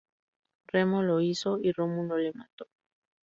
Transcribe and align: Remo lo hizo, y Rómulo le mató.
Remo 0.65 1.03
lo 1.03 1.21
hizo, 1.21 1.59
y 1.61 1.71
Rómulo 1.73 2.17
le 2.17 2.33
mató. 2.33 2.65